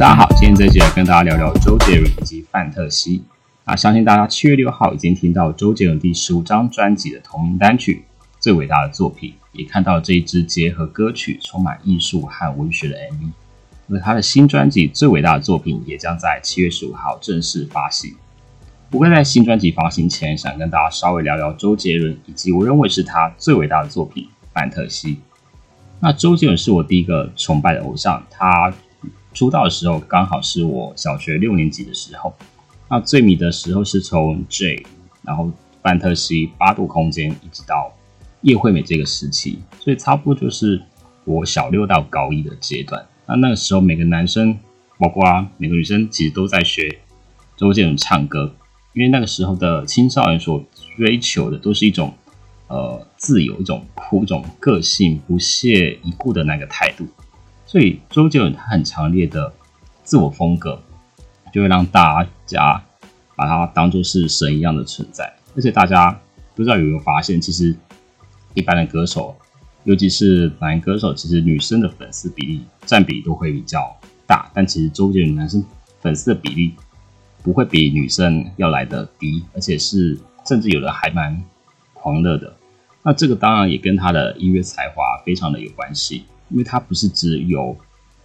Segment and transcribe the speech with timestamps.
[0.00, 3.22] 大家好，今天这节跟大家聊聊周杰伦以及范特西。
[3.66, 8.06] 啊，相信大家七月六号已经听到周杰伦第十五张专辑的同名单曲
[8.40, 13.30] 《最伟大的作品》，也看到这一支结合歌曲、充满艺术和文学的 MV。
[13.90, 18.14] 而他的新专辑《最伟大的作品》也将在七月十五号正式发行。
[18.88, 24.24] 不过在新专辑发行前，想跟大家稍微聊聊周杰伦以及我认为是他最伟大的作品
[24.54, 25.08] 《范特西》。
[26.00, 28.72] 那周杰伦是我第一个崇拜的偶像，他
[29.32, 32.34] 出道的时候刚好是我小学六年级的时候。
[32.88, 34.84] 那最迷的时候是从 J，
[35.22, 35.48] 然后
[35.80, 37.94] 范特西、八度空间，一直到
[38.40, 40.82] 叶惠美这个时期，所以差不多就是
[41.24, 43.06] 我小六到高一的阶段。
[43.26, 44.58] 那那个时候，每个男生，
[44.98, 46.98] 包括啊每个女生，其实都在学
[47.56, 48.52] 周杰伦唱歌，
[48.92, 50.64] 因为那个时候的青少年所
[50.96, 52.12] 追求的都是一种
[52.66, 57.06] 呃自由、一种酷、一种个性、不屑一顾的那个态度。
[57.70, 59.52] 所以周杰伦他很强烈的
[60.02, 60.82] 自我风格。
[61.52, 62.80] 就会让大家
[63.34, 66.16] 把他当做是神一样的存在，而且大家
[66.54, 67.74] 不知道有没有发现，其实
[68.54, 69.36] 一般的歌手，
[69.82, 75.64] 尤其是男歌手，其实女生的粉丝比例占比都会比较大，但其实周杰伦男生
[76.00, 76.72] 粉丝的比例
[77.42, 81.42] 不会比女生要来的低，而且是甚至有的还蛮
[81.94, 82.54] 狂热的。
[83.02, 87.76] 那这个当然也跟他的音乐才华非常的有关系，因为它不是只有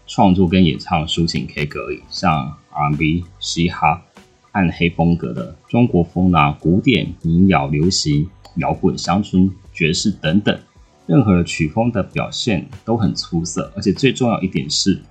[0.06, 2.58] 创作跟演唱抒情 K 歌而已，像。
[2.78, 4.04] R&B、嘻哈、
[4.52, 10.60] 暗黑风格的中国风啊，古典、民谣、流行、摇滚、乡村、爵士等等，
[11.08, 13.72] 任何的曲风的表现都很出色。
[13.78, 15.02] 而且最重要一点是，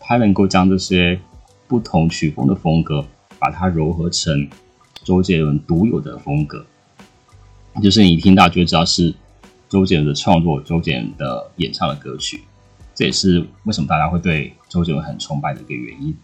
[0.00, 1.20] 它能够将这些
[1.68, 3.06] 不同曲风的风格，
[3.38, 4.48] 把它糅合成
[5.04, 6.66] 周杰伦独有的风格。
[7.80, 9.14] 就是你一听到就知道是
[9.68, 12.42] 周杰伦的创作，周杰伦的演唱的歌曲。
[12.94, 16.16] 这也是为什么大家会对周杰伦很崇拜的一个原因。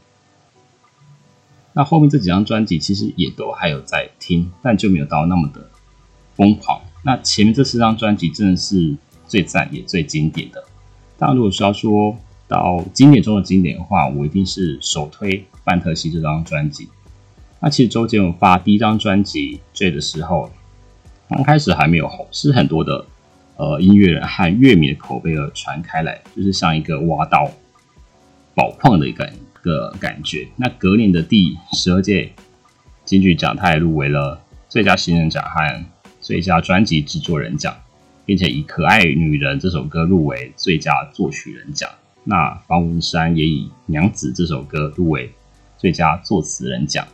[1.72, 5.70] 那后面这几张专辑其实也都还有在听，但就没有到那么的
[6.34, 6.80] 疯狂。
[7.02, 8.96] 那前面这四张专辑真的是
[9.26, 10.64] 最赞也最经典的。
[11.16, 12.16] 当然，如果是要说
[12.48, 16.88] 到经典中的经典的话，我一定是首推《范特西》这张专辑。
[17.60, 20.50] 那其实周杰伦发第一张专辑《J》的时候，
[21.28, 23.04] 刚开始还没有红，是很多的
[23.58, 27.50] 呃音乐人和乐迷的口碑而传开来，就是像一个挖到
[28.54, 29.30] 宝矿的一个。
[29.60, 30.46] 一个感觉。
[30.56, 32.30] 那隔年的第十二届
[33.04, 35.84] 金曲奖，他也入围了最佳新人奖和
[36.20, 37.76] 最佳专辑制作人奖，
[38.24, 41.90] 并且以《可爱女人》这首歌入围最佳作曲人奖。
[42.22, 45.28] 那方文山也以《娘子》这首歌入围
[45.76, 47.04] 最佳作词人奖。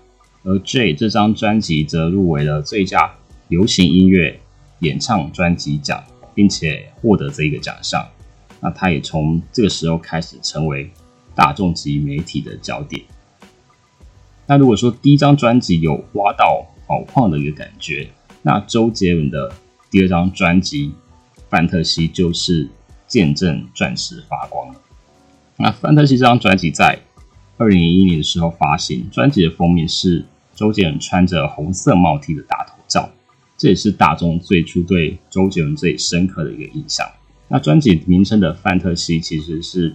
[0.43, 3.11] 而 J 这张专辑则入围了最佳
[3.49, 4.38] 流行音乐
[4.81, 8.06] 演唱专辑奖，并且获得这一个奖项。
[8.60, 10.90] 那他也从这个时候开始成为。
[11.36, 13.02] 大众及媒体的焦点。
[14.46, 18.08] 那如果说第一张专辑有挖到宝矿的一个感觉，
[18.42, 19.52] 那周杰伦的
[19.90, 20.90] 第二张专辑
[21.50, 22.68] 《范特西》就是
[23.08, 24.80] 见证钻石发光了。
[25.56, 27.00] 那《范特西》这张专辑在
[27.56, 30.24] 二零零一年的时候发行，专辑的封面是
[30.54, 32.73] 周杰伦穿着红色帽 T 的大头，
[33.56, 37.06] 这也是大众最初对周杰伦最深刻的一个印象。
[37.48, 39.94] 那专辑名称的《范特西》其实是。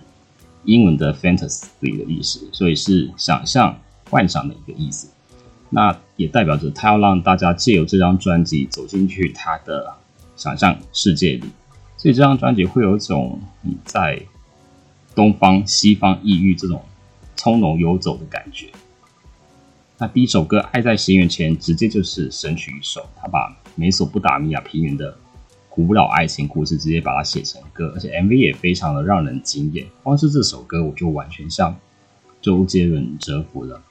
[0.66, 5.08] 英文的 fantasy 的意思，所以是想象、幻想的一个意思。
[5.70, 9.94] 那也代表着他要让大家借由这张专辑走进去他的
[10.36, 11.46] 想象世界里。
[11.96, 14.22] 所以这张专辑会有一种你在
[15.16, 16.84] 东方、西方异域这种
[17.38, 18.68] 从容游走的感觉。
[20.02, 25.14] 那第一首歌《爱在西元前》直接就是神曲一首，他把美索不达米亚平原的。
[25.70, 29.86] 古老爱情故事直接把它写成歌，而且 MV 也非常的让人惊艳。
[30.02, 31.78] 光是这首歌，我就完全像
[32.42, 33.82] 周杰伦折服了。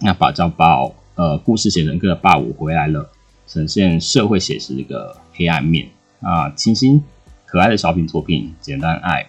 [0.00, 0.80] 那把叫把
[1.14, 3.10] 呃故事写成歌的霸舞回来了，
[3.46, 5.88] 呈现社会写实的一个黑暗面
[6.20, 7.02] 啊，清新
[7.46, 9.22] 可爱的小品作品《简单爱》，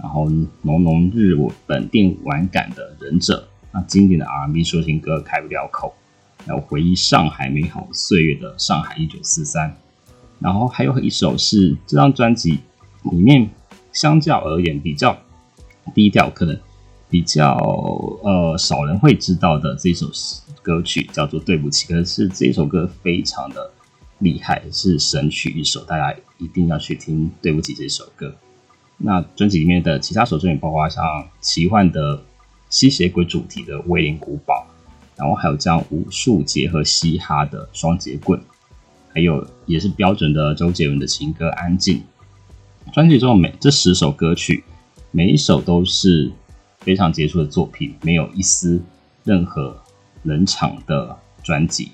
[0.00, 0.28] 然后
[0.62, 1.36] 浓浓日
[1.66, 5.94] 本电玩感的忍者，那经典的 R&B 抒情歌开不了口，
[6.46, 9.70] 还有回忆上海美好岁月的《上海一九四三》。
[10.40, 12.60] 然后还有一首是这张专辑
[13.10, 13.50] 里面
[13.92, 15.18] 相较而言比较
[15.94, 16.56] 低调，可能
[17.10, 17.56] 比较
[18.22, 20.06] 呃少人会知道的这首
[20.62, 23.72] 歌曲叫做《对不起》，可是这首歌非常的
[24.20, 28.34] 厉害，是神曲一首，大家一定要去听《对不起》这首歌。
[28.96, 31.04] 那专辑里面的其他首作品包括像
[31.40, 32.22] 奇幻的
[32.70, 34.66] 吸血鬼主题的《威灵古堡》，
[35.18, 38.38] 然后还有这样武术结合嘻哈的《双节棍》。
[39.14, 42.02] 还有也是标准的周杰伦的情歌《安静》
[42.92, 44.62] 专辑中每这十首歌曲，
[45.10, 46.30] 每一首都是
[46.78, 48.80] 非常杰出的作品，没有一丝
[49.24, 49.76] 任何
[50.22, 51.92] 冷场的专辑。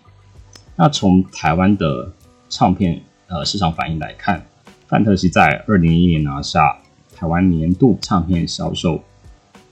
[0.77, 2.12] 那从台湾的
[2.49, 4.44] 唱片呃市场反应来看，
[4.87, 6.79] 范特西在二零一一年拿下
[7.15, 9.03] 台湾年度唱片销售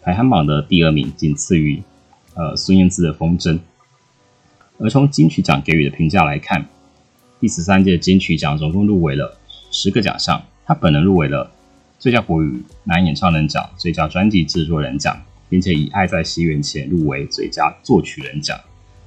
[0.03, 1.81] 排行榜的第二名，仅次于
[2.35, 3.55] 呃孙燕姿的《风筝》。
[4.79, 6.67] 而从金曲奖给予的评价来看，
[7.39, 9.39] 第十三届金曲奖总共入围了
[9.71, 11.53] 十个奖项，他本人入围了
[12.01, 18.59] 最佳国语男演唱人奖、最佳专辑制作人奖，并且以《爱在西元前》入围最佳作曲人奖。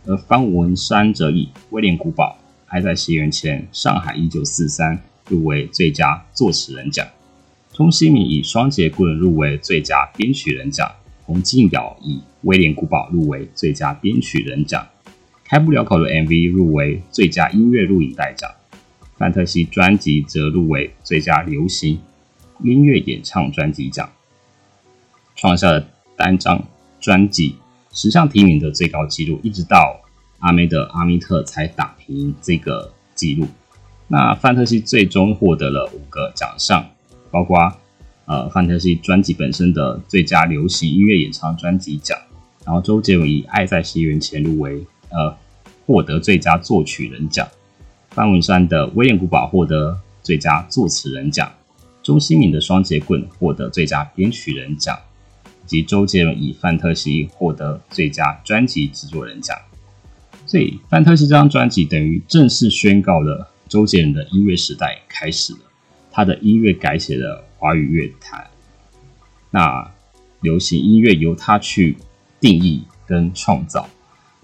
[0.06, 2.38] 而方文山则以《威廉古堡》
[2.74, 7.06] 《爱在西元前》《上海一九四三》入围最佳作词人奖。
[7.76, 10.90] 钟希敏以《双节棍》入围最佳编曲人奖。
[11.26, 14.88] 洪敬尧以《威廉古堡》入围最佳编曲人奖。
[15.44, 18.50] 开不了口的 MV 入围最佳音乐录影带奖。
[19.18, 22.00] 范特西专辑则入围最佳流行
[22.64, 24.10] 音乐演唱专辑奖，
[25.36, 25.86] 创下了
[26.16, 26.64] 单张
[27.02, 27.58] 专辑。
[27.92, 30.00] 十项提名的最高纪录，一直到
[30.40, 33.46] 阿妹的《阿密特》才打平这个纪录。
[34.08, 36.92] 那范特西最终获得了五个奖项，
[37.36, 37.58] 包括
[38.28, 42.18] 呃范特西专辑本身的最佳流行音乐演唱专辑奖，
[42.64, 45.36] 然后周杰伦以《爱在西元前》入围，呃
[45.86, 47.46] 获得最佳作曲人奖。
[48.12, 51.52] 范文山的《威廉古堡》获得最佳作词人奖，
[52.02, 54.98] 钟欣敏的《双节棍》获得最佳编曲人奖。
[55.66, 59.58] 以及周杰伦以《范特西》获得最佳专辑制作人奖，
[60.46, 65.60] 所以《范特西》这张专辑等于正式宣告了周杰伦的音乐时代开始了。
[66.16, 68.48] 他的音乐改写了华语乐坛，
[69.52, 69.92] 那
[70.40, 71.98] 流行音乐由他去
[72.40, 73.90] 定义跟创造。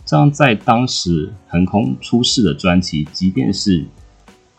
[0.06, 3.85] 这样在当时横空出世的专辑，即便是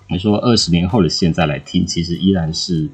[0.08, 2.88] 你说二十年后的现在来听，其实依然是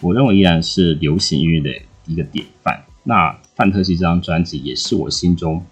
[0.00, 1.70] 我认为依然是流行音乐的
[2.06, 2.82] 一个典范。
[3.04, 5.64] 那《范特西》这张专辑也是我心中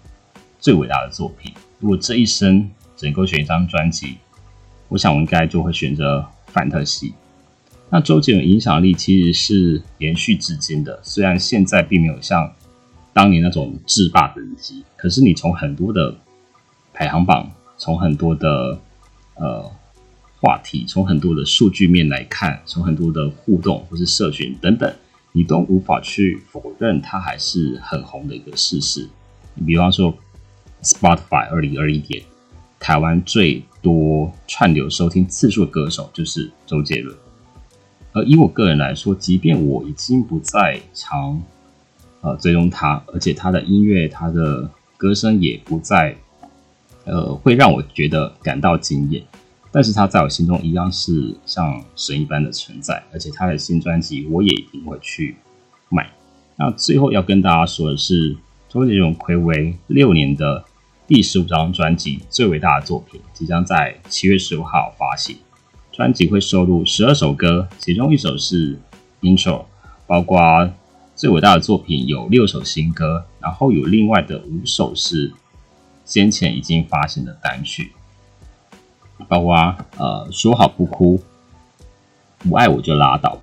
[0.57, 1.51] 最伟大的作品。
[1.79, 4.19] 如果这一生只能够选一张专辑，
[4.87, 6.19] 我想我应该就会选择
[6.53, 7.09] 《范特西》。
[7.91, 12.53] 那周杰伦影响力其实是延续至今的，虽然现在并没有像
[13.13, 16.15] 当年那种制霸等级，可是你从很多的
[16.93, 18.79] 排行榜，从很多的
[19.35, 19.71] 呃
[20.39, 24.93] 话题，从很多的数据面来看，从很多的互动或是社群等等。
[25.31, 29.07] 你都无法去否认他还是很红的一个事实。
[29.53, 30.11] 你比方说
[30.81, 32.23] ，Spotify 二零二一年
[32.79, 37.15] 台湾最多串流收听次数的歌手就是周杰伦。
[38.11, 41.41] 而以我个人来说，即便我已经不再常
[42.21, 46.15] 呃追踪他，而且他的音乐、他的歌声也不再
[47.05, 49.23] 呃会让我觉得感到惊艳。
[49.71, 55.35] 但是他在我心中一样是像神一般的存在，而且他的新专辑我也一定会去
[55.89, 56.09] 买。
[56.55, 58.35] 那最后要跟大家说的是，
[58.67, 60.65] 周杰伦暌违六年的
[61.05, 65.37] 第十五张专辑最伟大的作品即将在七月十五号发行。
[65.99, 68.79] 专辑会收录十二首歌，其中一首是
[69.19, 69.65] Intro，
[70.07, 70.71] 包括
[71.13, 75.33] 最伟大的作品有六首新歌，然后有另外的五首是
[76.05, 77.91] 先前已经发行的单曲。
[79.27, 81.21] 包括呃，说好不哭，
[82.37, 83.41] 不爱我就拉倒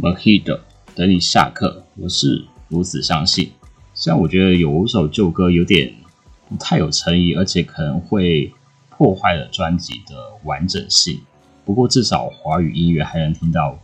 [0.00, 0.58] ，Mojito，
[0.96, 3.52] 等你下课，我是如此相信。
[3.94, 5.94] 虽然我觉得有五首旧歌有点
[6.48, 8.52] 不太有诚意，而且可能会
[8.90, 11.20] 破坏了专辑的完整性，
[11.64, 13.78] 不过至少华语音乐还能听到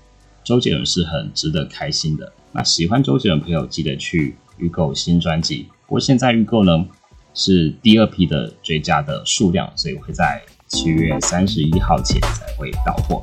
[0.45, 2.33] 周杰伦是很值得开心的。
[2.53, 5.67] 那喜欢周杰伦朋友记得去预购新专辑。
[5.87, 6.87] 不过现在预购呢
[7.35, 10.43] 是第二批的追加的数量，所以会在。
[10.71, 13.19] 七月三十一号前才会到货。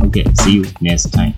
[0.00, 1.32] OK，see you next time。